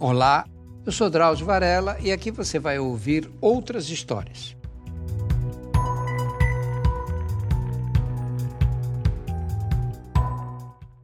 Olá, 0.00 0.46
eu 0.86 0.92
sou 0.92 1.10
Drauzio 1.10 1.44
Varela 1.44 1.98
e 2.00 2.12
aqui 2.12 2.30
você 2.30 2.56
vai 2.56 2.78
ouvir 2.78 3.28
outras 3.40 3.90
histórias. 3.90 4.56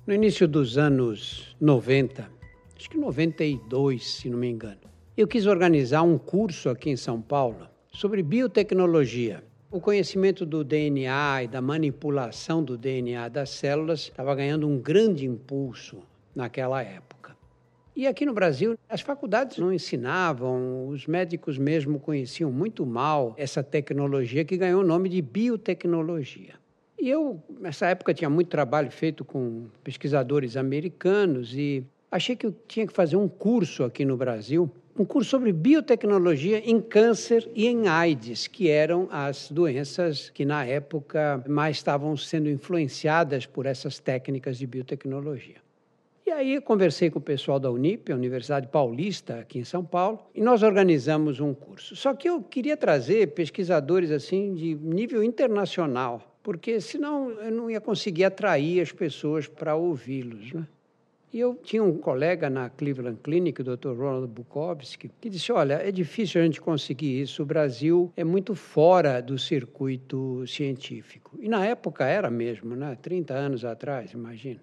No 0.06 0.14
início 0.14 0.46
dos 0.46 0.78
anos 0.78 1.56
90, 1.60 2.30
acho 2.76 2.88
que 2.88 2.96
92, 2.96 4.06
se 4.08 4.30
não 4.30 4.38
me 4.38 4.48
engano, 4.48 4.82
eu 5.16 5.26
quis 5.26 5.44
organizar 5.44 6.02
um 6.02 6.16
curso 6.16 6.70
aqui 6.70 6.88
em 6.88 6.96
São 6.96 7.20
Paulo 7.20 7.66
sobre 7.92 8.22
biotecnologia. 8.22 9.42
O 9.72 9.80
conhecimento 9.80 10.46
do 10.46 10.62
DNA 10.62 11.42
e 11.42 11.48
da 11.48 11.60
manipulação 11.60 12.62
do 12.62 12.78
DNA 12.78 13.28
das 13.28 13.50
células 13.50 14.02
estava 14.02 14.36
ganhando 14.36 14.68
um 14.68 14.78
grande 14.78 15.26
impulso 15.26 15.98
naquela 16.32 16.80
época. 16.80 17.13
E 17.96 18.08
aqui 18.08 18.26
no 18.26 18.34
Brasil, 18.34 18.76
as 18.88 19.00
faculdades 19.00 19.56
não 19.58 19.72
ensinavam, 19.72 20.88
os 20.88 21.06
médicos 21.06 21.56
mesmo 21.56 22.00
conheciam 22.00 22.50
muito 22.50 22.84
mal 22.84 23.34
essa 23.38 23.62
tecnologia 23.62 24.44
que 24.44 24.56
ganhou 24.56 24.82
o 24.82 24.86
nome 24.86 25.08
de 25.08 25.22
biotecnologia. 25.22 26.54
E 26.98 27.08
eu, 27.08 27.40
nessa 27.60 27.86
época, 27.86 28.12
tinha 28.12 28.28
muito 28.28 28.48
trabalho 28.48 28.90
feito 28.90 29.24
com 29.24 29.66
pesquisadores 29.84 30.56
americanos 30.56 31.54
e 31.54 31.86
achei 32.10 32.34
que 32.34 32.46
eu 32.46 32.54
tinha 32.66 32.84
que 32.84 32.92
fazer 32.92 33.14
um 33.14 33.28
curso 33.28 33.84
aqui 33.84 34.04
no 34.04 34.16
Brasil, 34.16 34.68
um 34.98 35.04
curso 35.04 35.30
sobre 35.30 35.52
biotecnologia 35.52 36.58
em 36.68 36.80
câncer 36.80 37.48
e 37.54 37.68
em 37.68 37.86
AIDS, 37.86 38.48
que 38.48 38.68
eram 38.68 39.06
as 39.08 39.52
doenças 39.52 40.30
que 40.30 40.44
na 40.44 40.64
época 40.64 41.44
mais 41.48 41.76
estavam 41.76 42.16
sendo 42.16 42.50
influenciadas 42.50 43.46
por 43.46 43.66
essas 43.66 44.00
técnicas 44.00 44.58
de 44.58 44.66
biotecnologia. 44.66 45.63
E 46.26 46.30
aí 46.30 46.58
conversei 46.58 47.10
com 47.10 47.18
o 47.18 47.22
pessoal 47.22 47.60
da 47.60 47.70
Unip, 47.70 48.10
a 48.10 48.16
Universidade 48.16 48.66
Paulista, 48.68 49.40
aqui 49.40 49.58
em 49.58 49.64
São 49.64 49.84
Paulo, 49.84 50.20
e 50.34 50.40
nós 50.40 50.62
organizamos 50.62 51.38
um 51.38 51.52
curso. 51.52 51.94
Só 51.94 52.14
que 52.14 52.26
eu 52.26 52.42
queria 52.42 52.78
trazer 52.78 53.34
pesquisadores 53.34 54.10
assim 54.10 54.54
de 54.54 54.74
nível 54.74 55.22
internacional, 55.22 56.22
porque 56.42 56.80
senão 56.80 57.30
eu 57.30 57.52
não 57.52 57.70
ia 57.70 57.78
conseguir 57.78 58.24
atrair 58.24 58.80
as 58.80 58.90
pessoas 58.90 59.46
para 59.46 59.76
ouvi-los, 59.76 60.54
né? 60.54 60.66
E 61.30 61.40
eu 61.40 61.56
tinha 61.62 61.82
um 61.82 61.98
colega 61.98 62.48
na 62.48 62.70
Cleveland 62.70 63.18
Clinic, 63.22 63.60
o 63.60 63.64
Dr. 63.64 63.88
Ronald 63.88 64.28
Bukowski, 64.28 65.10
que 65.20 65.28
disse: 65.28 65.52
Olha, 65.52 65.74
é 65.74 65.90
difícil 65.90 66.40
a 66.40 66.44
gente 66.44 66.60
conseguir 66.60 67.20
isso. 67.20 67.42
O 67.42 67.46
Brasil 67.46 68.10
é 68.16 68.22
muito 68.22 68.54
fora 68.54 69.20
do 69.20 69.36
circuito 69.36 70.46
científico. 70.46 71.36
E 71.38 71.48
na 71.48 71.66
época 71.66 72.06
era 72.06 72.30
mesmo, 72.30 72.76
né? 72.76 72.96
30 73.02 73.34
anos 73.34 73.64
atrás, 73.64 74.12
imagina. 74.12 74.60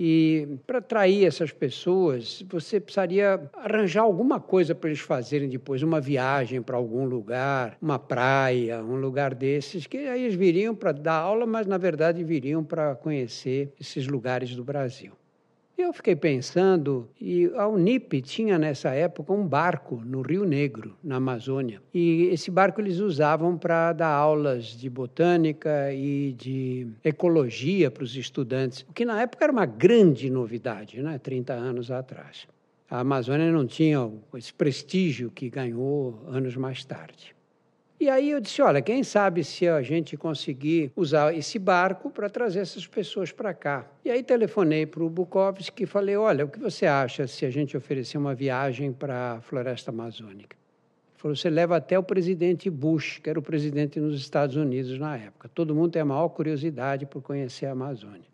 E 0.00 0.46
para 0.64 0.78
atrair 0.78 1.24
essas 1.24 1.50
pessoas, 1.50 2.44
você 2.48 2.78
precisaria 2.78 3.50
arranjar 3.52 4.02
alguma 4.02 4.38
coisa 4.38 4.72
para 4.72 4.90
eles 4.90 5.00
fazerem 5.00 5.48
depois, 5.48 5.82
uma 5.82 6.00
viagem 6.00 6.62
para 6.62 6.76
algum 6.76 7.04
lugar, 7.04 7.76
uma 7.82 7.98
praia, 7.98 8.80
um 8.80 8.94
lugar 8.94 9.34
desses, 9.34 9.88
que 9.88 9.96
aí 9.96 10.22
eles 10.22 10.36
viriam 10.36 10.72
para 10.72 10.92
dar 10.92 11.14
aula, 11.14 11.44
mas 11.44 11.66
na 11.66 11.78
verdade 11.78 12.22
viriam 12.22 12.62
para 12.62 12.94
conhecer 12.94 13.72
esses 13.80 14.06
lugares 14.06 14.54
do 14.54 14.62
Brasil. 14.62 15.12
Eu 15.78 15.92
fiquei 15.92 16.16
pensando, 16.16 17.08
e 17.20 17.46
a 17.54 17.68
Unip 17.68 18.20
tinha 18.20 18.58
nessa 18.58 18.90
época 18.90 19.32
um 19.32 19.46
barco 19.46 20.02
no 20.04 20.22
Rio 20.22 20.44
Negro, 20.44 20.96
na 21.04 21.16
Amazônia. 21.16 21.80
E 21.94 22.24
esse 22.32 22.50
barco 22.50 22.80
eles 22.80 22.98
usavam 22.98 23.56
para 23.56 23.92
dar 23.92 24.08
aulas 24.08 24.64
de 24.64 24.90
botânica 24.90 25.92
e 25.94 26.32
de 26.32 26.88
ecologia 27.04 27.92
para 27.92 28.02
os 28.02 28.16
estudantes, 28.16 28.84
o 28.88 28.92
que 28.92 29.04
na 29.04 29.22
época 29.22 29.44
era 29.44 29.52
uma 29.52 29.66
grande 29.66 30.28
novidade, 30.28 31.00
né? 31.00 31.16
30 31.16 31.52
anos 31.52 31.92
atrás. 31.92 32.48
A 32.90 32.98
Amazônia 32.98 33.52
não 33.52 33.64
tinha 33.64 34.10
esse 34.34 34.52
prestígio 34.52 35.30
que 35.30 35.48
ganhou 35.48 36.24
anos 36.26 36.56
mais 36.56 36.84
tarde. 36.84 37.37
E 38.00 38.08
aí 38.08 38.30
eu 38.30 38.40
disse: 38.40 38.62
olha, 38.62 38.80
quem 38.80 39.02
sabe 39.02 39.42
se 39.42 39.66
a 39.66 39.82
gente 39.82 40.16
conseguir 40.16 40.92
usar 40.94 41.34
esse 41.34 41.58
barco 41.58 42.10
para 42.10 42.30
trazer 42.30 42.60
essas 42.60 42.86
pessoas 42.86 43.32
para 43.32 43.52
cá. 43.52 43.90
E 44.04 44.10
aí 44.10 44.22
telefonei 44.22 44.86
para 44.86 45.02
o 45.02 45.10
Bukowski 45.10 45.82
e 45.82 45.86
falei: 45.86 46.16
olha, 46.16 46.44
o 46.44 46.48
que 46.48 46.60
você 46.60 46.86
acha 46.86 47.26
se 47.26 47.44
a 47.44 47.50
gente 47.50 47.76
oferecer 47.76 48.16
uma 48.16 48.36
viagem 48.36 48.92
para 48.92 49.32
a 49.32 49.40
floresta 49.40 49.90
amazônica? 49.90 50.56
Ele 50.56 51.16
falou: 51.16 51.36
você 51.36 51.50
leva 51.50 51.76
até 51.76 51.98
o 51.98 52.02
presidente 52.02 52.70
Bush, 52.70 53.18
que 53.18 53.28
era 53.28 53.38
o 53.38 53.42
presidente 53.42 53.98
nos 53.98 54.20
Estados 54.20 54.54
Unidos 54.54 54.96
na 54.96 55.16
época. 55.16 55.50
Todo 55.52 55.74
mundo 55.74 55.90
tem 55.90 56.02
a 56.02 56.04
maior 56.04 56.28
curiosidade 56.28 57.04
por 57.04 57.20
conhecer 57.20 57.66
a 57.66 57.72
Amazônia. 57.72 58.28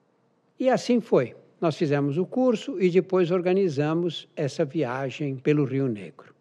E 0.60 0.68
assim 0.68 1.00
foi. 1.00 1.34
Nós 1.58 1.76
fizemos 1.76 2.18
o 2.18 2.26
curso 2.26 2.78
e 2.78 2.90
depois 2.90 3.30
organizamos 3.30 4.28
essa 4.36 4.62
viagem 4.62 5.36
pelo 5.36 5.64
Rio 5.64 5.88
Negro. 5.88 6.33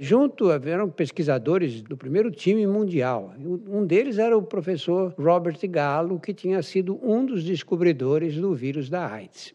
Junto 0.00 0.52
eram 0.52 0.88
pesquisadores 0.88 1.82
do 1.82 1.96
primeiro 1.96 2.30
time 2.30 2.64
mundial. 2.68 3.34
Um 3.66 3.84
deles 3.84 4.16
era 4.16 4.38
o 4.38 4.42
professor 4.42 5.12
Robert 5.18 5.58
Gallo, 5.68 6.20
que 6.20 6.32
tinha 6.32 6.62
sido 6.62 7.00
um 7.02 7.26
dos 7.26 7.42
descobridores 7.42 8.36
do 8.36 8.54
vírus 8.54 8.88
da 8.88 9.12
AIDS. 9.12 9.52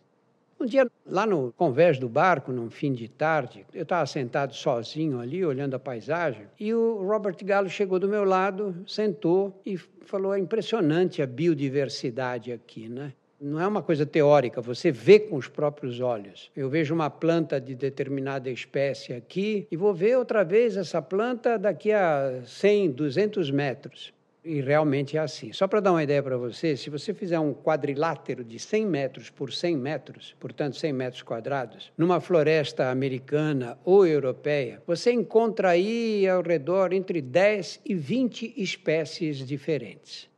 Um 0.60 0.66
dia, 0.66 0.86
lá 1.06 1.26
no 1.26 1.54
convés 1.54 1.98
do 1.98 2.10
barco, 2.10 2.52
num 2.52 2.70
fim 2.70 2.92
de 2.92 3.08
tarde, 3.08 3.66
eu 3.74 3.84
estava 3.84 4.06
sentado 4.06 4.54
sozinho 4.54 5.22
ali, 5.22 5.46
olhando 5.46 5.76
a 5.76 5.80
paisagem, 5.80 6.46
e 6.60 6.74
o 6.74 7.02
Robert 7.02 7.38
Gallo 7.42 7.70
chegou 7.70 7.98
do 7.98 8.10
meu 8.10 8.26
lado, 8.26 8.76
sentou 8.86 9.62
e 9.66 9.78
falou: 9.78 10.34
é 10.34 10.40
impressionante 10.40 11.22
a 11.22 11.26
biodiversidade 11.26 12.52
aqui, 12.52 12.90
né? 12.90 13.14
Não 13.44 13.60
é 13.60 13.68
uma 13.68 13.84
coisa 13.84 14.06
teórica, 14.06 14.62
você 14.62 14.90
vê 14.90 15.20
com 15.20 15.36
os 15.36 15.50
próprios 15.50 16.00
olhos. 16.00 16.50
Eu 16.56 16.70
vejo 16.70 16.94
uma 16.94 17.10
planta 17.10 17.60
de 17.60 17.76
determinada 17.76 18.50
espécie 18.50 19.12
aqui 19.12 19.68
e 19.70 19.76
vou 19.76 19.94
ver 19.94 20.18
outra 20.18 20.46
vez 20.46 20.78
essa 20.78 21.02
planta 21.02 21.60
daqui 21.60 21.92
a 21.92 22.42
100, 22.46 22.92
200 22.92 23.52
metros. 23.52 24.14
E 24.46 24.62
realmente 24.62 25.18
é 25.18 25.20
assim. 25.20 25.52
Só 25.52 25.68
para 25.68 25.82
dar 25.82 25.92
uma 25.92 26.04
ideia 26.04 26.24
para 26.24 26.38
você, 26.38 26.78
se 26.78 26.90
você 26.90 27.14
fizer 27.14 27.40
um 27.40 27.54
quadrilátero 27.54 28.46
de 28.46 28.58
100 28.58 28.86
metros 28.86 29.30
por 29.30 29.52
100 29.52 29.76
metros, 29.78 30.36
portanto 30.40 30.78
100 30.78 30.94
metros 30.94 31.22
quadrados, 31.22 31.92
numa 31.98 32.22
floresta 32.22 32.90
americana 32.90 33.78
ou 33.84 34.08
europeia, 34.08 34.82
você 34.88 35.12
encontra 35.12 35.70
aí 35.70 36.28
ao 36.28 36.42
redor 36.42 36.94
entre 36.94 37.22
10 37.22 37.82
e 37.86 37.94
20 37.94 38.54
espécies 38.56 39.38
diferentes. 39.46 40.30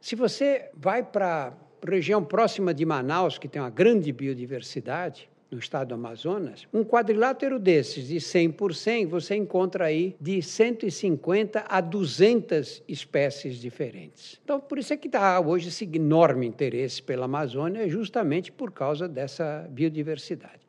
Se 0.00 0.16
você 0.16 0.70
vai 0.74 1.02
para 1.02 1.56
região 1.86 2.24
próxima 2.24 2.72
de 2.72 2.84
Manaus, 2.84 3.38
que 3.38 3.48
tem 3.48 3.60
uma 3.60 3.70
grande 3.70 4.12
biodiversidade, 4.12 5.28
no 5.50 5.58
estado 5.58 5.88
do 5.88 5.94
Amazonas, 5.94 6.66
um 6.72 6.84
quadrilátero 6.84 7.58
desses 7.58 8.08
de 8.08 8.20
100 8.20 8.50
por 8.52 8.74
100, 8.74 9.06
você 9.06 9.34
encontra 9.34 9.86
aí 9.86 10.14
de 10.20 10.42
150 10.42 11.64
a 11.66 11.80
200 11.80 12.82
espécies 12.86 13.56
diferentes. 13.56 14.38
Então, 14.44 14.60
por 14.60 14.78
isso 14.78 14.92
é 14.92 14.96
que 14.96 15.08
está 15.08 15.40
hoje 15.40 15.68
esse 15.68 15.84
enorme 15.84 16.46
interesse 16.46 17.02
pela 17.02 17.24
Amazônia, 17.24 17.88
justamente 17.88 18.52
por 18.52 18.70
causa 18.72 19.08
dessa 19.08 19.66
biodiversidade. 19.70 20.68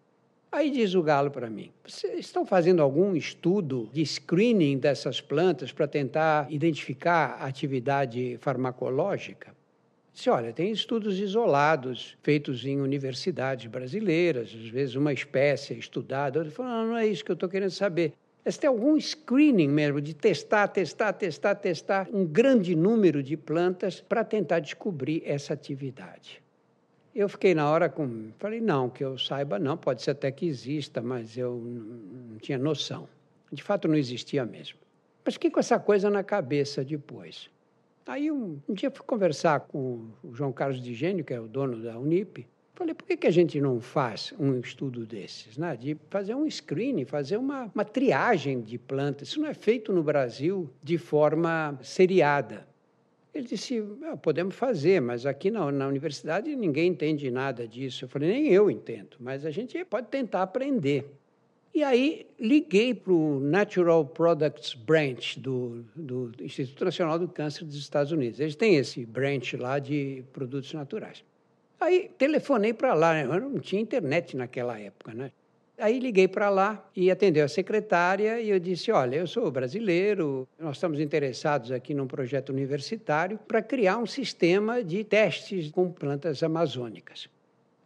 Aí 0.51 0.71
diz 0.71 0.95
o 0.95 1.03
Galo 1.03 1.29
para 1.29 1.49
mim: 1.49 1.71
vocês 1.85 2.19
estão 2.19 2.43
fazendo 2.43 2.81
algum 2.81 3.15
estudo 3.15 3.87
de 3.93 4.03
screening 4.03 4.79
dessas 4.79 5.21
plantas 5.21 5.71
para 5.71 5.87
tentar 5.87 6.51
identificar 6.51 7.37
a 7.39 7.45
atividade 7.45 8.37
farmacológica? 8.41 9.58
Disse, 10.19 10.30
olha, 10.30 10.52
tem 10.52 10.69
estudos 10.69 11.18
isolados 11.18 12.18
feitos 12.22 12.66
em 12.66 12.81
universidades 12.81 13.68
brasileiras, 13.68 14.50
às 14.53 14.68
vezes 14.68 14.96
uma 14.96 15.13
espécie 15.13 15.74
é 15.74 15.78
estudada. 15.78 16.40
Eu 16.40 16.52
falo, 16.52 16.68
não, 16.68 16.88
não 16.88 16.97
é 16.97 17.07
isso 17.07 17.24
que 17.24 17.31
eu 17.31 17.35
estou 17.35 17.47
querendo 17.47 17.72
saber. 17.72 18.12
Mas 18.44 18.57
tem 18.57 18.68
algum 18.68 19.00
screening 19.00 19.69
mesmo, 19.69 20.02
de 20.02 20.13
testar, 20.13 20.68
testar, 20.68 21.13
testar, 21.13 21.56
testar 21.56 22.09
um 22.12 22.25
grande 22.25 22.75
número 22.75 23.24
de 23.24 23.38
plantas 23.38 24.01
para 24.01 24.25
tentar 24.25 24.60
descobrir 24.60 25.24
essa 25.25 25.54
atividade. 25.54 26.44
Eu 27.15 27.30
fiquei 27.30 27.56
na 27.56 27.72
hora 27.72 27.88
com. 27.88 28.33
Falei, 28.39 28.60
não, 28.60 28.89
que 28.89 29.01
eu 29.01 29.18
saiba, 29.18 29.57
não, 29.57 29.77
pode 29.77 30.01
ser 30.01 30.12
até 30.12 30.30
que 30.33 30.45
exista, 30.45 31.01
mas 31.01 31.38
eu 31.38 31.56
não 31.56 32.38
tinha 32.39 32.57
noção. 32.57 33.07
De 33.50 33.63
fato, 33.63 33.88
não 33.88 33.95
existia 33.95 34.45
mesmo. 34.45 34.80
Mas 35.24 35.36
fiquei 35.36 35.50
com 35.50 35.62
essa 35.62 35.80
coisa 35.80 36.10
na 36.10 36.25
cabeça 36.25 36.83
depois. 36.83 37.50
Aí 38.06 38.31
um, 38.31 38.60
um 38.68 38.74
dia 38.74 38.90
fui 38.90 39.06
conversar 39.06 39.60
com 39.62 40.10
o 40.24 40.34
João 40.34 40.51
Carlos 40.51 40.81
de 40.81 40.94
Gênio, 40.94 41.24
que 41.24 41.34
é 41.34 41.40
o 41.40 41.48
dono 41.48 41.81
da 41.81 41.98
Unip. 41.98 42.48
Falei, 42.74 42.94
por 42.96 43.06
que, 43.06 43.18
que 43.18 43.28
a 43.28 43.31
gente 43.31 43.60
não 43.60 43.81
faz 43.81 44.34
um 44.40 44.57
estudo 44.57 45.06
desses? 45.06 45.57
Né? 45.57 45.75
De 45.75 45.98
fazer 46.10 46.34
um 46.34 46.50
screening, 46.50 47.04
fazer 47.04 47.36
uma, 47.36 47.69
uma 47.75 47.84
triagem 47.84 48.62
de 48.62 48.78
plantas. 48.78 49.28
Isso 49.28 49.42
não 49.42 49.50
é 49.50 49.54
feito 49.54 49.92
no 49.92 50.01
Brasil 50.01 50.69
de 50.81 50.98
forma 50.98 51.78
seriada. 51.81 52.66
Ele 53.34 53.46
disse, 53.46 53.84
ah, 54.06 54.18
podemos 54.18 54.56
fazer, 54.56 55.01
mas 55.01 55.25
aqui 55.25 55.51
na, 55.51 55.72
na 55.72 55.88
universidade 55.88 56.56
ninguém 56.56 56.90
entende 56.92 57.30
nada 57.30 57.68
disso. 57.68 58.06
Eu 58.06 58.10
falei, 58.10 58.30
nem 58.30 58.48
eu 58.48 58.72
entendo, 58.72 59.18
mas 59.19 59.46
a 59.46 59.51
gente 59.51 59.84
pode 59.86 60.07
tentar 60.07 60.42
aprender. 60.42 61.19
E 61.79 61.83
aí 61.85 62.27
liguei 62.37 62.93
para 62.93 63.13
o 63.13 63.39
Natural 63.39 64.03
Products 64.03 64.73
Branch 64.73 65.39
do, 65.39 65.85
do 65.95 66.29
Instituto 66.41 66.83
Nacional 66.83 67.17
do 67.17 67.25
Câncer 67.25 67.63
dos 67.63 67.77
Estados 67.77 68.11
Unidos. 68.11 68.37
Eles 68.41 68.57
têm 68.57 68.75
esse 68.75 69.05
branch 69.05 69.53
lá 69.53 69.79
de 69.79 70.21
produtos 70.33 70.73
naturais. 70.73 71.23
Aí 71.79 72.11
telefonei 72.17 72.73
para 72.73 72.93
lá, 72.93 73.13
né? 73.13 73.23
eu 73.23 73.49
não 73.49 73.59
tinha 73.59 73.81
internet 73.81 74.35
naquela 74.35 74.77
época, 74.77 75.13
né? 75.13 75.31
Aí 75.77 75.99
liguei 75.99 76.27
para 76.27 76.49
lá 76.49 76.85
e 76.93 77.09
atendeu 77.09 77.45
a 77.45 77.47
secretária 77.47 78.41
e 78.41 78.49
eu 78.49 78.59
disse: 78.59 78.91
Olha, 78.91 79.15
eu 79.15 79.25
sou 79.25 79.49
brasileiro, 79.49 80.45
nós 80.59 80.75
estamos 80.75 80.99
interessados 80.99 81.71
aqui 81.71 81.93
num 81.93 82.07
projeto 82.07 82.49
universitário 82.49 83.39
para 83.47 83.61
criar 83.61 83.99
um 83.99 84.05
sistema 84.05 84.83
de 84.83 85.05
testes 85.05 85.71
com 85.71 85.89
plantas 85.89 86.43
amazônicas. 86.43 87.29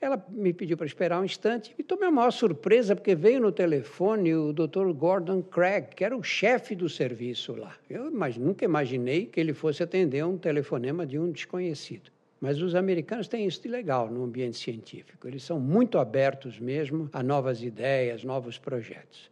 Ela 0.04 0.22
me 0.28 0.52
pediu 0.52 0.76
para 0.76 0.86
esperar 0.86 1.22
um 1.22 1.24
instante 1.24 1.74
e 1.80 1.82
tomei 1.82 2.10
a 2.10 2.12
maior 2.12 2.30
surpresa 2.32 2.94
porque 2.94 3.16
veio 3.16 3.40
no 3.40 3.54
telefone 3.54 4.36
o 4.36 4.52
Dr. 4.52 4.92
Gordon 4.92 5.42
Craig, 5.42 5.96
que 5.96 6.04
era 6.04 6.18
o 6.18 6.22
chefe 6.22 6.76
do 6.76 6.90
serviço 6.90 7.56
lá. 7.56 7.74
Eu 7.90 8.12
nunca 8.12 8.66
imaginei 8.66 9.28
que 9.28 9.40
ele 9.40 9.54
fosse 9.54 9.82
atender 9.82 10.26
um 10.26 10.38
telefonema 10.38 11.06
de 11.06 11.18
um 11.18 11.32
desconhecido. 11.32 12.12
Mas 12.42 12.62
os 12.62 12.76
americanos 12.76 13.30
têm 13.30 13.46
isso 13.46 13.62
de 13.62 13.70
legal 13.70 14.12
no 14.12 14.26
ambiente 14.26 14.58
científico. 14.58 15.26
Eles 15.26 15.42
são 15.42 15.58
muito 15.58 15.98
abertos 15.98 16.60
mesmo 16.60 17.10
a 17.14 17.24
novas 17.24 17.64
ideias, 17.64 18.26
novos 18.26 18.58
projetos. 18.60 19.32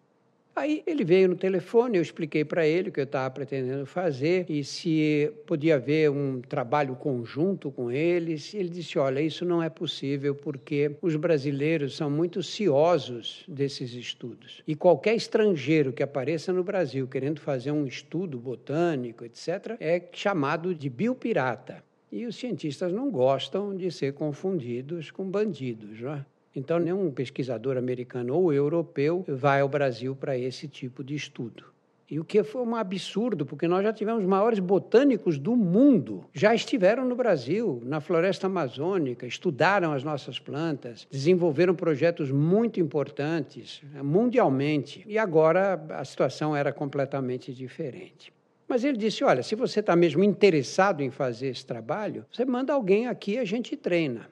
Aí 0.53 0.83
ele 0.86 1.06
veio 1.06 1.30
no 1.30 1.36
telefone, 1.36 1.98
eu 1.98 2.01
expliquei 2.01 2.44
para 2.44 2.68
ele 2.68 2.89
o 2.89 2.92
que 2.92 3.00
eu 3.00 3.06
estava 3.06 3.30
pretendendo 3.30 3.86
fazer 3.86 4.45
e 4.50 4.63
se 4.65 5.31
podia 5.45 5.75
haver 5.75 6.12
um 6.12 6.42
trabalho 6.42 6.94
conjunto 6.95 7.71
com 7.71 7.89
eles. 7.89 8.53
Ele 8.53 8.68
disse: 8.68 9.00
Olha, 9.00 9.21
isso 9.21 9.45
não 9.45 9.63
é 9.63 9.69
possível 9.69 10.36
porque 10.36 10.92
os 11.01 11.15
brasileiros 11.15 11.95
são 11.95 12.12
muito 12.12 12.44
ciosos 12.44 13.45
desses 13.48 13.94
estudos. 13.94 14.62
E 14.68 14.75
qualquer 14.75 15.15
estrangeiro 15.15 15.94
que 15.94 16.03
apareça 16.03 16.51
no 16.51 16.63
Brasil 16.63 17.07
querendo 17.07 17.39
fazer 17.39 17.71
um 17.71 17.86
estudo 17.86 18.38
botânico, 18.38 19.24
etc., 19.24 19.77
é 19.80 20.04
chamado 20.12 20.75
de 20.75 20.89
biopirata. 20.89 21.81
E 22.12 22.25
os 22.25 22.36
cientistas 22.36 22.92
não 22.92 23.09
gostam 23.09 23.74
de 23.74 23.89
ser 23.89 24.13
confundidos 24.13 25.12
com 25.12 25.24
bandidos. 25.24 26.01
Não 26.01 26.13
é? 26.13 26.25
Então, 26.56 26.80
nenhum 26.80 27.12
pesquisador 27.12 27.77
americano 27.77 28.36
ou 28.36 28.53
europeu 28.53 29.24
vai 29.27 29.62
ao 29.62 29.69
Brasil 29.69 30.15
para 30.15 30.38
esse 30.38 30.68
tipo 30.68 31.03
de 31.03 31.15
estudo. 31.15 31.71
E 32.12 32.19
o 32.19 32.25
que 32.25 32.44
foi 32.44 32.62
um 32.62 32.75
absurdo, 32.75 33.45
porque 33.45 33.69
nós 33.69 33.83
já 33.83 33.94
tivemos 33.94 34.25
maiores 34.25 34.59
botânicos 34.59 35.39
do 35.39 35.56
mundo, 35.56 36.25
já 36.33 36.53
estiveram 36.53 37.06
no 37.06 37.15
Brasil, 37.15 37.81
na 37.86 38.01
floresta 38.01 38.48
amazônica, 38.48 39.25
estudaram 39.25 39.94
as 39.94 40.03
nossas 40.03 40.38
plantas, 40.38 41.07
desenvolveram 41.09 41.74
projetos 41.74 42.30
muito 42.30 42.81
importantes 42.81 43.81
mundialmente. 44.04 45.06
E 45.07 45.18
agora 45.18 45.81
a 45.92 46.04
situação 46.04 46.54
era 46.54 46.74
completamente 46.74 47.54
diferente. 47.54 48.33
Mas 48.68 48.83
ele 48.83 48.97
disse: 48.97 49.24
olha, 49.24 49.42
se 49.42 49.56
você 49.56 49.80
está 49.80 49.95
mesmo 49.95 50.21
interessado 50.21 51.01
em 51.01 51.12
fazer 51.12 51.47
esse 51.47 51.65
trabalho, 51.65 52.25
você 52.30 52.44
manda 52.44 52.74
alguém 52.74 53.07
aqui 53.07 53.36
e 53.36 53.38
a 53.38 53.45
gente 53.45 53.77
treina. 53.77 54.27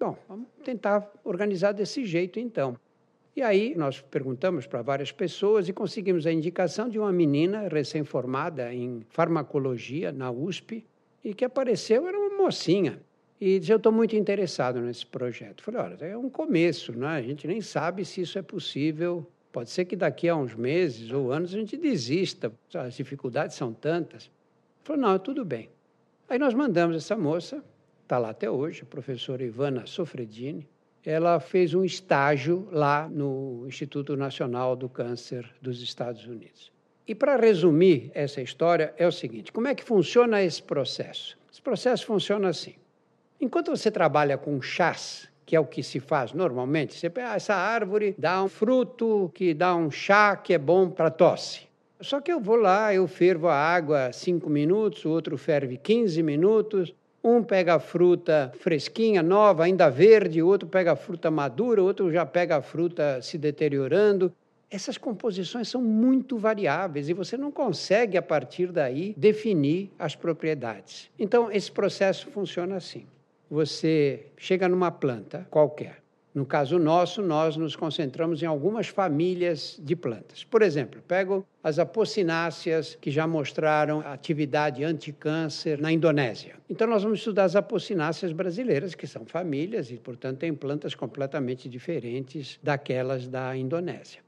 Bom, 0.00 0.16
vamos 0.26 0.48
tentar 0.64 1.08
organizar 1.22 1.72
desse 1.72 2.06
jeito 2.06 2.40
então. 2.40 2.76
E 3.36 3.42
aí 3.42 3.74
nós 3.76 4.00
perguntamos 4.00 4.66
para 4.66 4.82
várias 4.82 5.12
pessoas 5.12 5.68
e 5.68 5.72
conseguimos 5.72 6.26
a 6.26 6.32
indicação 6.32 6.88
de 6.88 6.98
uma 6.98 7.12
menina 7.12 7.68
recém-formada 7.68 8.72
em 8.74 9.02
farmacologia 9.10 10.10
na 10.10 10.30
USP 10.30 10.84
e 11.22 11.34
que 11.34 11.44
apareceu, 11.44 12.08
era 12.08 12.18
uma 12.18 12.42
mocinha. 12.42 13.00
E 13.40 13.58
disse, 13.58 13.72
eu 13.72 13.76
estou 13.76 13.92
muito 13.92 14.16
interessado 14.16 14.80
nesse 14.80 15.06
projeto. 15.06 15.62
Falei, 15.62 15.80
olha, 15.80 16.04
é 16.06 16.16
um 16.16 16.30
começo, 16.30 16.92
né? 16.92 17.08
a 17.08 17.22
gente 17.22 17.46
nem 17.46 17.60
sabe 17.60 18.04
se 18.04 18.22
isso 18.22 18.38
é 18.38 18.42
possível 18.42 19.26
Pode 19.52 19.70
ser 19.70 19.84
que 19.84 19.96
daqui 19.96 20.28
a 20.28 20.36
uns 20.36 20.54
meses 20.54 21.10
ou 21.10 21.32
anos 21.32 21.52
a 21.52 21.58
gente 21.58 21.76
desista, 21.76 22.52
as 22.72 22.94
dificuldades 22.94 23.56
são 23.56 23.72
tantas. 23.72 24.30
Falou, 24.84 25.02
não, 25.02 25.18
tudo 25.18 25.44
bem. 25.44 25.68
Aí 26.28 26.38
nós 26.38 26.54
mandamos 26.54 26.96
essa 26.96 27.16
moça, 27.16 27.62
está 28.10 28.18
lá 28.18 28.30
até 28.30 28.50
hoje, 28.50 28.82
a 28.82 28.86
professora 28.86 29.44
Ivana 29.44 29.86
Sofredini, 29.86 30.68
ela 31.06 31.38
fez 31.38 31.74
um 31.74 31.84
estágio 31.84 32.68
lá 32.72 33.08
no 33.08 33.64
Instituto 33.68 34.16
Nacional 34.16 34.74
do 34.74 34.88
Câncer 34.88 35.48
dos 35.62 35.80
Estados 35.80 36.26
Unidos. 36.26 36.72
E 37.06 37.14
para 37.14 37.36
resumir 37.36 38.10
essa 38.12 38.42
história, 38.42 38.92
é 38.96 39.06
o 39.06 39.12
seguinte: 39.12 39.52
como 39.52 39.68
é 39.68 39.76
que 39.76 39.84
funciona 39.84 40.42
esse 40.42 40.60
processo? 40.60 41.38
Esse 41.52 41.62
processo 41.62 42.04
funciona 42.04 42.48
assim. 42.48 42.74
Enquanto 43.40 43.70
você 43.70 43.92
trabalha 43.92 44.36
com 44.36 44.60
chás, 44.60 45.30
que 45.46 45.54
é 45.54 45.60
o 45.60 45.64
que 45.64 45.80
se 45.80 46.00
faz 46.00 46.32
normalmente. 46.32 46.94
Você 46.94 47.08
pega, 47.08 47.30
ah, 47.30 47.36
essa 47.36 47.54
árvore 47.54 48.16
dá 48.18 48.42
um 48.42 48.48
fruto 48.48 49.30
que 49.32 49.54
dá 49.54 49.74
um 49.76 49.88
chá 49.88 50.34
que 50.34 50.52
é 50.52 50.58
bom 50.58 50.90
para 50.90 51.10
tosse. 51.10 51.68
Só 52.00 52.20
que 52.20 52.32
eu 52.32 52.40
vou 52.40 52.56
lá, 52.56 52.92
eu 52.92 53.06
fervo 53.06 53.46
a 53.46 53.54
água 53.54 54.10
cinco 54.12 54.50
minutos, 54.50 55.04
o 55.04 55.10
outro 55.10 55.36
ferve 55.36 55.76
15 55.76 56.22
minutos, 56.22 56.94
um 57.22 57.42
pega 57.42 57.74
a 57.74 57.78
fruta 57.80 58.52
fresquinha, 58.58 59.22
nova, 59.22 59.64
ainda 59.64 59.90
verde, 59.90 60.42
outro 60.42 60.68
pega 60.68 60.92
a 60.92 60.96
fruta 60.96 61.30
madura, 61.30 61.82
outro 61.82 62.10
já 62.12 62.24
pega 62.24 62.56
a 62.56 62.62
fruta 62.62 63.20
se 63.22 63.36
deteriorando. 63.36 64.32
Essas 64.70 64.96
composições 64.96 65.68
são 65.68 65.82
muito 65.82 66.38
variáveis 66.38 67.08
e 67.08 67.12
você 67.12 67.36
não 67.36 67.50
consegue, 67.50 68.16
a 68.16 68.22
partir 68.22 68.68
daí, 68.72 69.14
definir 69.16 69.90
as 69.98 70.14
propriedades. 70.14 71.10
Então, 71.18 71.50
esse 71.50 71.70
processo 71.70 72.30
funciona 72.30 72.76
assim 72.76 73.04
você 73.50 74.26
chega 74.36 74.68
numa 74.68 74.92
planta 74.92 75.46
qualquer. 75.50 76.00
No 76.32 76.46
caso 76.46 76.78
nosso, 76.78 77.22
nós 77.22 77.56
nos 77.56 77.74
concentramos 77.74 78.40
em 78.40 78.46
algumas 78.46 78.86
famílias 78.86 79.80
de 79.82 79.96
plantas. 79.96 80.44
Por 80.44 80.62
exemplo, 80.62 81.02
pego 81.08 81.44
as 81.62 81.80
apocináceas 81.80 82.96
que 83.00 83.10
já 83.10 83.26
mostraram 83.26 84.00
atividade 84.00 84.84
anticâncer 84.84 85.80
na 85.80 85.90
Indonésia. 85.90 86.54
Então, 86.68 86.86
nós 86.86 87.02
vamos 87.02 87.18
estudar 87.18 87.44
as 87.44 87.56
apocináceas 87.56 88.32
brasileiras, 88.32 88.94
que 88.94 89.08
são 89.08 89.26
famílias 89.26 89.90
e, 89.90 89.96
portanto, 89.96 90.38
têm 90.38 90.54
plantas 90.54 90.94
completamente 90.94 91.68
diferentes 91.68 92.60
daquelas 92.62 93.26
da 93.26 93.56
Indonésia. 93.56 94.20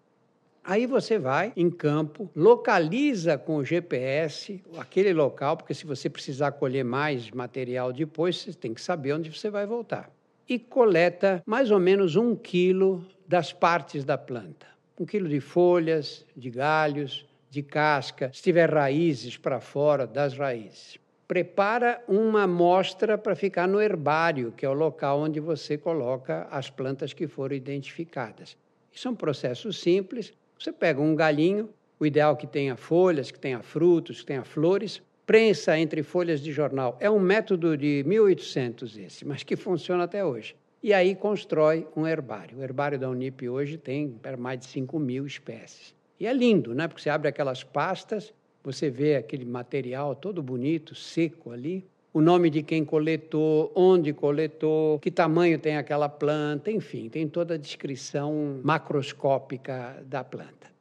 Aí 0.65 0.87
você 0.87 1.19
vai 1.19 1.53
em 1.57 1.71
campo, 1.71 2.31
localiza 2.35 3.39
com 3.39 3.57
o 3.57 3.65
GPS 3.65 4.61
aquele 4.77 5.13
local, 5.13 5.57
porque 5.57 5.75
se 5.75 5.87
você 5.87 6.11
precisar 6.11 6.53
colher 6.53 6.85
mais 6.85 7.31
material 7.31 7.93
depois, 7.93 8.37
você 8.39 8.53
tem 8.53 8.75
que 8.75 8.81
saber 8.81 9.13
onde 9.13 9.31
você 9.31 9.51
vai 9.51 9.67
voltar. 9.67 10.11
E 10.49 10.59
coleta 10.59 11.43
mais 11.47 11.71
ou 11.71 11.79
menos 11.79 12.17
um 12.17 12.35
quilo 12.35 13.05
das 13.27 13.53
partes 13.53 14.05
da 14.05 14.19
planta. 14.19 14.67
Um 14.99 15.07
quilo 15.07 15.29
de 15.29 15.41
folhas, 15.41 16.25
de 16.37 16.51
galhos, 16.51 17.27
de 17.51 17.63
casca, 17.63 18.31
se 18.33 18.43
tiver 18.43 18.73
raízes 18.73 19.37
para 19.37 19.61
fora 19.61 20.07
das 20.07 20.37
raízes. 20.37 20.99
Prepara 21.29 22.03
uma 22.09 22.43
amostra 22.43 23.17
para 23.17 23.35
ficar 23.35 23.67
no 23.67 23.81
herbário, 23.81 24.53
que 24.53 24.67
é 24.67 24.69
o 24.69 24.75
local 24.75 25.21
onde 25.21 25.41
você 25.41 25.79
coloca 25.79 26.47
as 26.51 26.69
plantas 26.69 27.13
que 27.13 27.27
foram 27.27 27.57
identificadas. 27.57 28.57
Isso 28.93 29.09
é 29.09 29.11
um 29.11 29.15
processo 29.15 29.73
simples, 29.73 30.33
você 30.59 30.71
pega 30.71 31.01
um 31.01 31.15
galinho, 31.15 31.71
o 31.99 32.07
ideal 32.07 32.37
que 32.37 32.47
tenha 32.47 32.77
folhas, 32.77 33.31
que 33.31 33.39
tenha 33.39 33.63
frutos, 33.63 34.21
que 34.21 34.27
tenha 34.27 34.45
flores, 34.45 35.03
prensa 35.27 35.79
entre 35.79 36.03
folhas 36.03 36.41
de 36.41 36.53
jornal. 36.53 36.97
É 37.01 37.11
um 37.11 37.21
método 37.21 37.77
de 37.77 38.03
1800 38.07 38.99
esse, 38.99 39.25
mas 39.25 39.43
que 39.43 39.57
funciona 39.57 40.05
até 40.05 40.25
hoje. 40.25 40.57
E 40.83 40.93
aí 40.93 41.15
constrói 41.15 41.87
um 41.97 42.07
herbário. 42.07 42.59
O 42.59 42.63
herbário 42.63 42.99
da 42.99 43.09
Unip 43.09 43.49
hoje 43.49 43.79
tem 43.79 44.17
mais 44.39 44.59
de 44.59 44.67
5 44.67 44.99
mil 44.99 45.25
espécies. 45.25 45.95
E 46.19 46.27
é 46.27 46.33
lindo, 46.33 46.75
né? 46.75 46.89
Porque 46.89 47.03
você 47.03 47.11
abre 47.11 47.29
aquelas 47.29 47.63
pastas, 47.63 48.33
você 48.65 48.91
vê 48.91 49.17
aquele 49.17 49.45
material 49.45 50.15
todo 50.15 50.43
bonito, 50.43 50.95
seco 50.95 51.53
ali, 51.53 51.85
o 52.13 52.21
nome 52.21 52.51
de 52.51 52.63
quem 52.63 52.85
coletou, 52.85 53.73
onde 53.75 54.13
coletou, 54.13 54.99
que 54.99 55.11
tamanho 55.11 55.59
tem 55.59 55.77
aquela 55.77 56.09
planta, 56.09 56.71
enfim, 56.71 57.09
tem 57.09 57.27
toda 57.27 57.55
a 57.55 57.57
descrição 57.57 58.61
macroscópica 58.63 60.03
da 60.05 60.23
planta. 60.23 60.72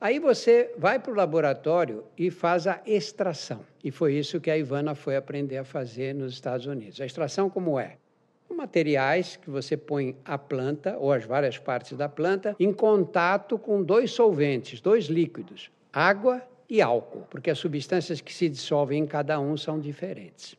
Aí 0.00 0.20
você 0.20 0.72
vai 0.78 1.00
para 1.00 1.10
o 1.10 1.14
laboratório 1.14 2.04
e 2.16 2.30
faz 2.30 2.68
a 2.68 2.80
extração. 2.86 3.64
E 3.82 3.90
foi 3.90 4.14
isso 4.14 4.40
que 4.40 4.48
a 4.48 4.56
Ivana 4.56 4.94
foi 4.94 5.16
aprender 5.16 5.56
a 5.56 5.64
fazer 5.64 6.14
nos 6.14 6.34
Estados 6.34 6.66
Unidos. 6.66 7.00
A 7.00 7.06
extração 7.06 7.50
como 7.50 7.80
é? 7.80 7.96
Materiais 8.48 9.36
que 9.36 9.50
você 9.50 9.76
põe 9.76 10.16
a 10.24 10.36
planta 10.36 10.96
ou 10.98 11.12
as 11.12 11.24
várias 11.24 11.58
partes 11.58 11.96
da 11.96 12.08
planta 12.08 12.56
em 12.58 12.72
contato 12.72 13.58
com 13.58 13.82
dois 13.82 14.10
solventes, 14.10 14.80
dois 14.80 15.06
líquidos, 15.06 15.70
água 15.92 16.42
e 16.68 16.82
álcool, 16.82 17.24
porque 17.30 17.50
as 17.50 17.58
substâncias 17.58 18.20
que 18.20 18.34
se 18.34 18.48
dissolvem 18.48 19.02
em 19.02 19.06
cada 19.06 19.38
um 19.38 19.56
são 19.56 19.78
diferentes. 19.78 20.56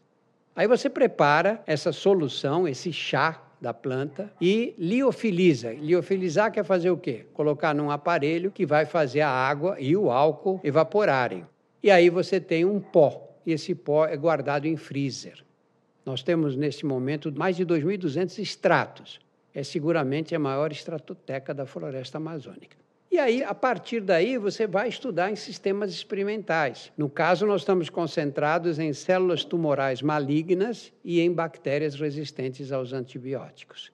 Aí 0.56 0.68
você 0.68 0.90
prepara 0.90 1.62
essa 1.66 1.92
solução, 1.92 2.68
esse 2.68 2.94
chá 2.94 3.42
da 3.62 3.74
planta 3.74 4.32
e 4.40 4.74
liofiliza. 4.78 5.74
Liofilizar 5.74 6.52
quer 6.52 6.64
fazer 6.64 6.90
o 6.90 6.98
quê? 6.98 7.26
Colocar 7.34 7.76
num 7.76 7.92
aparelho 7.92 8.52
que 8.52 8.66
vai 8.66 8.86
fazer 8.86 9.22
a 9.22 9.30
água 9.30 9.76
e 9.80 9.96
o 9.96 10.10
álcool 10.10 10.60
evaporarem. 10.64 11.46
E 11.84 11.92
aí 11.92 12.10
você 12.10 12.40
tem 12.40 12.66
um 12.66 12.80
pó, 12.80 13.38
e 13.46 13.52
esse 13.52 13.74
pó 13.76 14.06
é 14.06 14.16
guardado 14.18 14.66
em 14.66 14.76
freezer. 14.76 15.44
Nós 16.06 16.24
temos 16.24 16.56
nesse 16.56 16.86
momento 16.86 17.32
mais 17.32 17.56
de 17.56 17.66
2.200 17.66 18.40
extratos. 18.40 19.20
É 19.54 19.64
seguramente 19.64 20.34
a 20.34 20.40
maior 20.40 20.72
estratoteca 20.72 21.54
da 21.54 21.66
floresta 21.66 22.18
amazônica. 22.18 22.79
E 23.12 23.18
aí, 23.18 23.44
a 23.44 23.56
partir 23.56 24.02
daí, 24.02 24.38
você 24.38 24.68
vai 24.68 24.88
estudar 24.88 25.32
em 25.32 25.36
sistemas 25.36 25.92
experimentais. 25.92 26.92
No 26.96 27.10
caso, 27.10 27.44
nós 27.48 27.62
estamos 27.62 27.90
concentrados 27.90 28.78
em 28.78 28.94
células 28.94 29.44
tumorais 29.44 30.04
malignas 30.04 30.94
e 31.04 31.20
em 31.20 31.34
bactérias 31.34 31.96
resistentes 31.96 32.72
aos 32.72 32.94
antibióticos. 32.94 33.92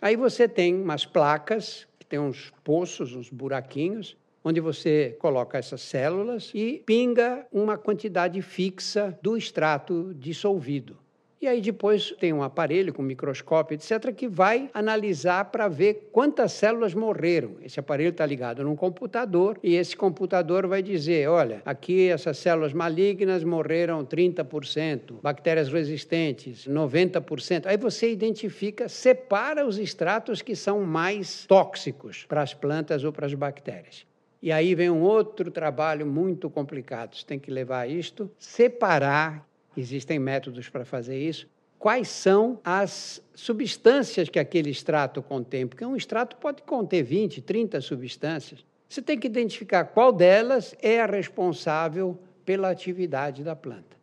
Aí 0.00 0.16
você 0.16 0.48
tem 0.48 0.74
umas 0.74 1.04
placas 1.04 1.86
que 1.98 2.06
tem 2.06 2.18
uns 2.18 2.54
poços, 2.64 3.14
uns 3.14 3.28
buraquinhos, 3.28 4.16
onde 4.42 4.60
você 4.60 5.14
coloca 5.18 5.58
essas 5.58 5.82
células 5.82 6.50
e 6.54 6.82
pinga 6.86 7.46
uma 7.52 7.76
quantidade 7.76 8.40
fixa 8.40 9.18
do 9.22 9.36
extrato 9.36 10.14
dissolvido. 10.14 11.03
E 11.44 11.46
aí 11.46 11.60
depois 11.60 12.10
tem 12.18 12.32
um 12.32 12.42
aparelho 12.42 12.90
com 12.94 13.02
microscópio, 13.02 13.74
etc., 13.74 14.14
que 14.14 14.26
vai 14.26 14.70
analisar 14.72 15.44
para 15.50 15.68
ver 15.68 16.08
quantas 16.10 16.52
células 16.52 16.94
morreram. 16.94 17.56
Esse 17.60 17.78
aparelho 17.78 18.08
está 18.08 18.24
ligado 18.24 18.64
num 18.64 18.74
computador 18.74 19.58
e 19.62 19.74
esse 19.74 19.94
computador 19.94 20.66
vai 20.66 20.82
dizer: 20.82 21.28
olha, 21.28 21.60
aqui 21.62 22.08
essas 22.08 22.38
células 22.38 22.72
malignas 22.72 23.44
morreram 23.44 24.06
30%, 24.06 25.20
bactérias 25.22 25.68
resistentes 25.70 26.66
90%. 26.66 27.66
Aí 27.66 27.76
você 27.76 28.10
identifica, 28.10 28.88
separa 28.88 29.66
os 29.66 29.78
extratos 29.78 30.40
que 30.40 30.56
são 30.56 30.80
mais 30.80 31.44
tóxicos 31.44 32.24
para 32.24 32.40
as 32.40 32.54
plantas 32.54 33.04
ou 33.04 33.12
para 33.12 33.26
as 33.26 33.34
bactérias. 33.34 34.06
E 34.40 34.50
aí 34.50 34.74
vem 34.74 34.88
um 34.88 35.02
outro 35.02 35.50
trabalho 35.50 36.06
muito 36.06 36.48
complicado. 36.48 37.14
Você 37.14 37.26
tem 37.26 37.38
que 37.38 37.50
levar 37.50 37.86
isto, 37.86 38.30
separar 38.38 39.46
existem 39.76 40.18
métodos 40.18 40.68
para 40.68 40.84
fazer 40.84 41.18
isso. 41.18 41.48
Quais 41.78 42.08
são 42.08 42.58
as 42.64 43.22
substâncias 43.34 44.28
que 44.28 44.38
aquele 44.38 44.70
extrato 44.70 45.22
contém? 45.22 45.66
Porque 45.66 45.84
um 45.84 45.96
extrato 45.96 46.36
pode 46.36 46.62
conter 46.62 47.02
20, 47.02 47.42
30 47.42 47.80
substâncias. 47.80 48.64
Você 48.88 49.02
tem 49.02 49.18
que 49.18 49.26
identificar 49.26 49.84
qual 49.84 50.12
delas 50.12 50.74
é 50.80 51.00
a 51.00 51.06
responsável 51.06 52.18
pela 52.44 52.70
atividade 52.70 53.42
da 53.42 53.54
planta. 53.54 53.94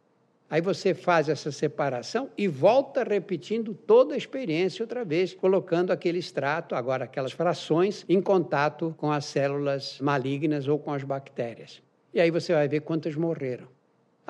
Aí 0.52 0.60
você 0.60 0.94
faz 0.94 1.30
essa 1.30 1.50
separação 1.50 2.30
e 2.38 2.46
volta 2.46 3.06
repetindo 3.06 3.74
toda 3.74 4.16
a 4.16 4.18
experiência 4.18 4.84
outra 4.84 5.06
vez, 5.06 5.34
colocando 5.34 5.92
aquele 5.92 6.20
extrato, 6.20 6.76
agora 6.76 7.06
aquelas 7.06 7.32
frações, 7.32 8.04
em 8.10 8.22
contato 8.22 8.94
com 8.98 9.10
as 9.10 9.24
células 9.24 9.98
malignas 10.02 10.68
ou 10.68 10.78
com 10.78 10.92
as 10.92 11.04
bactérias. 11.04 11.82
E 12.14 12.20
aí 12.20 12.30
você 12.30 12.54
vai 12.54 12.68
ver 12.68 12.82
quantas 12.82 13.16
morreram. 13.16 13.66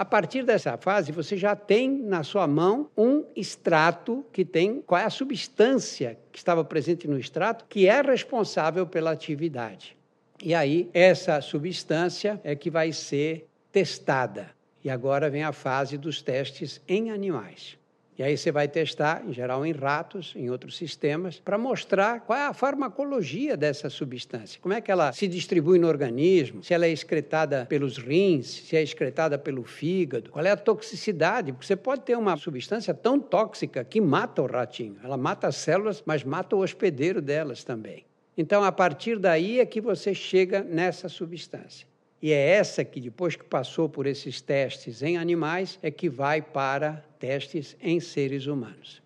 A 0.01 0.05
partir 0.05 0.41
dessa 0.41 0.77
fase, 0.77 1.11
você 1.11 1.37
já 1.37 1.55
tem 1.55 1.87
na 1.87 2.23
sua 2.23 2.47
mão 2.47 2.89
um 2.97 3.23
extrato 3.35 4.25
que 4.33 4.43
tem 4.43 4.81
qual 4.81 4.99
é 4.99 5.05
a 5.05 5.11
substância 5.11 6.17
que 6.31 6.39
estava 6.39 6.63
presente 6.63 7.07
no 7.07 7.19
extrato 7.19 7.65
que 7.69 7.87
é 7.87 8.01
responsável 8.01 8.87
pela 8.87 9.11
atividade. 9.11 9.95
E 10.43 10.55
aí, 10.55 10.89
essa 10.91 11.39
substância 11.39 12.41
é 12.43 12.55
que 12.55 12.71
vai 12.71 12.91
ser 12.91 13.45
testada. 13.71 14.49
E 14.83 14.89
agora 14.89 15.29
vem 15.29 15.43
a 15.43 15.51
fase 15.51 15.99
dos 15.99 16.19
testes 16.19 16.81
em 16.87 17.11
animais. 17.11 17.77
E 18.21 18.23
aí 18.23 18.37
você 18.37 18.51
vai 18.51 18.67
testar, 18.67 19.23
em 19.27 19.33
geral 19.33 19.65
em 19.65 19.71
ratos, 19.71 20.33
em 20.35 20.47
outros 20.47 20.77
sistemas, 20.77 21.39
para 21.39 21.57
mostrar 21.57 22.19
qual 22.19 22.37
é 22.37 22.45
a 22.45 22.53
farmacologia 22.53 23.57
dessa 23.57 23.89
substância. 23.89 24.61
Como 24.61 24.75
é 24.75 24.79
que 24.79 24.91
ela 24.91 25.11
se 25.11 25.27
distribui 25.27 25.79
no 25.79 25.87
organismo, 25.87 26.63
se 26.63 26.71
ela 26.71 26.85
é 26.85 26.91
excretada 26.91 27.65
pelos 27.65 27.97
rins, 27.97 28.45
se 28.45 28.77
é 28.77 28.83
excretada 28.83 29.39
pelo 29.39 29.63
fígado, 29.63 30.29
qual 30.29 30.45
é 30.45 30.51
a 30.51 30.55
toxicidade, 30.55 31.51
porque 31.51 31.65
você 31.65 31.75
pode 31.75 32.01
ter 32.01 32.15
uma 32.15 32.37
substância 32.37 32.93
tão 32.93 33.19
tóxica 33.19 33.83
que 33.83 33.99
mata 33.99 34.43
o 34.43 34.45
ratinho. 34.45 34.97
Ela 35.03 35.17
mata 35.17 35.47
as 35.47 35.55
células, 35.55 36.03
mas 36.05 36.23
mata 36.23 36.55
o 36.55 36.59
hospedeiro 36.59 37.23
delas 37.23 37.63
também. 37.63 38.05
Então, 38.37 38.63
a 38.63 38.71
partir 38.71 39.17
daí 39.17 39.59
é 39.59 39.65
que 39.65 39.81
você 39.81 40.13
chega 40.13 40.61
nessa 40.61 41.09
substância. 41.09 41.90
E 42.21 42.31
é 42.31 42.49
essa 42.49 42.85
que, 42.85 43.01
depois 43.01 43.35
que 43.35 43.43
passou 43.43 43.89
por 43.89 44.05
esses 44.05 44.41
testes 44.41 45.01
em 45.01 45.17
animais, 45.17 45.79
é 45.81 45.89
que 45.89 46.07
vai 46.07 46.41
para 46.41 47.03
testes 47.19 47.75
em 47.81 47.99
seres 47.99 48.45
humanos. 48.45 49.01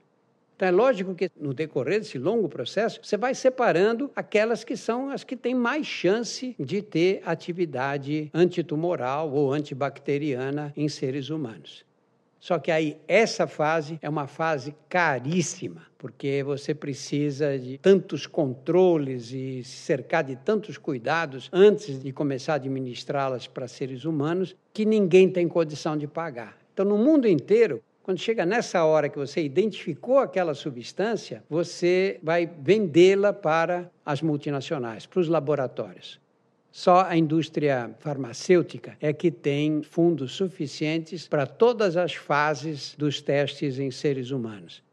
Então 0.55 0.67
é 0.67 0.71
lógico 0.71 1.13
que 1.13 1.29
no 1.39 1.53
decorrer 1.53 1.99
desse 1.99 2.17
longo 2.17 2.47
processo, 2.47 2.99
você 3.03 3.17
vai 3.17 3.35
separando 3.35 4.09
aquelas 4.15 4.63
que 4.63 4.77
são 4.77 5.09
as 5.09 5.23
que 5.23 5.35
têm 5.35 5.53
mais 5.53 5.85
chance 5.85 6.55
de 6.57 6.81
ter 6.81 7.21
atividade 7.25 8.29
antitumoral 8.33 9.31
ou 9.31 9.53
antibacteriana 9.53 10.73
em 10.75 10.87
seres 10.87 11.29
humanos. 11.29 11.84
Só 12.45 12.59
que 12.59 12.69
aí 12.69 12.95
essa 13.07 13.47
fase 13.47 13.97
é 14.03 14.07
uma 14.07 14.27
fase 14.27 14.75
caríssima, 14.87 15.81
porque 15.97 16.43
você 16.43 16.75
precisa 16.75 17.57
de 17.57 17.79
tantos 17.79 18.27
controles 18.27 19.31
e 19.31 19.63
se 19.63 19.77
cercar 19.77 20.23
de 20.23 20.35
tantos 20.35 20.77
cuidados 20.77 21.49
antes 21.51 21.99
de 21.99 22.11
começar 22.11 22.53
a 22.53 22.55
administrá-las 22.57 23.47
para 23.47 23.67
seres 23.67 24.05
humanos 24.05 24.55
que 24.71 24.85
ninguém 24.85 25.27
tem 25.27 25.47
condição 25.47 25.97
de 25.97 26.05
pagar. 26.05 26.55
Então, 26.71 26.85
no 26.85 26.99
mundo 26.99 27.27
inteiro, 27.27 27.81
quando 28.03 28.19
chega 28.19 28.45
nessa 28.45 28.85
hora 28.85 29.09
que 29.09 29.17
você 29.17 29.43
identificou 29.43 30.19
aquela 30.19 30.53
substância, 30.53 31.43
você 31.49 32.19
vai 32.21 32.45
vendê-la 32.45 33.33
para 33.33 33.89
as 34.05 34.21
multinacionais, 34.21 35.07
para 35.07 35.19
os 35.19 35.27
laboratórios. 35.27 36.23
Só 36.77 37.03
a 37.03 37.15
indústria 37.15 37.95
farmacêutica 37.99 38.97
é 38.99 39.13
que 39.13 39.31
tem 39.31 39.81
fundos 39.81 40.33
suficientes 40.33 41.25
para 41.25 41.47
todas 41.47 41.95
as 41.95 42.15
fases 42.15 42.93
dos 42.97 43.21
testes 43.21 43.79
em 43.79 43.89
seres 43.89 44.29
humanos. 44.29 44.83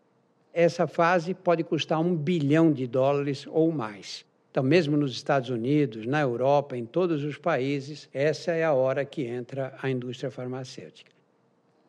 Essa 0.54 0.86
fase 0.86 1.34
pode 1.34 1.64
custar 1.64 1.98
um 1.98 2.14
bilhão 2.14 2.72
de 2.72 2.86
dólares 2.86 3.48
ou 3.50 3.72
mais. 3.72 4.24
Então, 4.48 4.62
mesmo 4.62 4.96
nos 4.96 5.10
Estados 5.10 5.50
Unidos, 5.50 6.06
na 6.06 6.20
Europa, 6.20 6.76
em 6.76 6.86
todos 6.86 7.24
os 7.24 7.36
países, 7.36 8.08
essa 8.14 8.52
é 8.52 8.62
a 8.62 8.72
hora 8.72 9.04
que 9.04 9.24
entra 9.24 9.76
a 9.82 9.90
indústria 9.90 10.30
farmacêutica. 10.30 11.10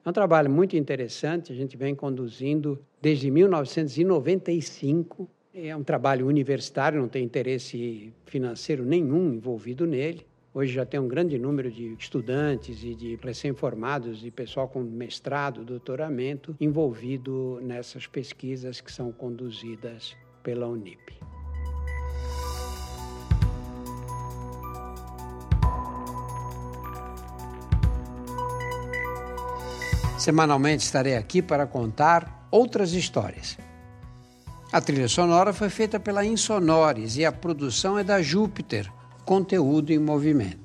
É 0.03 0.09
um 0.09 0.13
trabalho 0.13 0.49
muito 0.49 0.75
interessante, 0.75 1.53
a 1.53 1.55
gente 1.55 1.77
vem 1.77 1.93
conduzindo 1.93 2.83
desde 2.99 3.29
1995 3.29 5.29
é 5.53 5.75
um 5.75 5.83
trabalho 5.83 6.27
universitário, 6.27 6.99
não 6.99 7.07
tem 7.07 7.23
interesse 7.23 8.11
financeiro 8.25 8.83
nenhum 8.83 9.33
envolvido 9.33 9.85
nele. 9.85 10.25
Hoje 10.51 10.73
já 10.73 10.85
tem 10.85 10.99
um 10.99 11.07
grande 11.07 11.37
número 11.37 11.71
de 11.71 11.93
estudantes 11.93 12.83
e 12.83 12.95
de 12.95 13.15
recém-formados 13.21 14.25
e 14.25 14.31
pessoal 14.31 14.67
com 14.67 14.81
mestrado, 14.81 15.63
doutoramento 15.63 16.55
envolvido 16.59 17.59
nessas 17.61 18.07
pesquisas 18.07 18.81
que 18.81 18.91
são 18.91 19.11
conduzidas 19.11 20.15
pela 20.41 20.67
Unip. 20.67 21.13
Semanalmente 30.17 30.83
estarei 30.83 31.15
aqui 31.15 31.41
para 31.41 31.67
contar 31.67 32.47
outras 32.49 32.93
histórias. 32.93 33.57
A 34.73 34.81
trilha 34.81 35.07
sonora 35.07 35.53
foi 35.53 35.69
feita 35.69 35.99
pela 35.99 36.25
Insonores 36.25 37.15
e 37.15 37.23
a 37.23 37.31
produção 37.31 37.95
é 37.99 38.03
da 38.03 38.23
Júpiter, 38.23 38.91
conteúdo 39.23 39.93
em 39.93 39.99
movimento. 39.99 40.62